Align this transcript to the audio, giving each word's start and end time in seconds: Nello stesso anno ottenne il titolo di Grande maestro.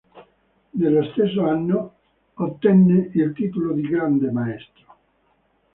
Nello 0.71 1.03
stesso 1.11 1.45
anno 1.45 1.95
ottenne 2.33 3.11
il 3.13 3.33
titolo 3.35 3.71
di 3.71 3.83
Grande 3.83 4.31
maestro. 4.31 4.95